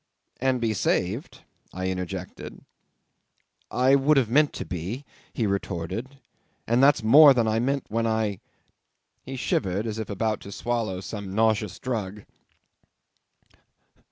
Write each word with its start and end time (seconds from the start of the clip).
'"And 0.39 0.59
be 0.59 0.73
saved," 0.73 1.41
I 1.71 1.89
interjected. 1.89 2.65
'"I 3.69 3.93
would 3.93 4.17
have 4.17 4.31
meant 4.31 4.51
to 4.53 4.65
be," 4.65 5.05
he 5.31 5.45
retorted. 5.45 6.17
"And 6.65 6.81
that's 6.81 7.03
more 7.03 7.35
than 7.35 7.47
I 7.47 7.59
meant 7.59 7.85
when 7.87 8.07
I"... 8.07 8.39
he 9.21 9.35
shivered 9.35 9.85
as 9.85 9.99
if 9.99 10.09
about 10.09 10.39
to 10.39 10.51
swallow 10.51 11.01
some 11.01 11.35
nauseous 11.35 11.77
drug 11.77 12.23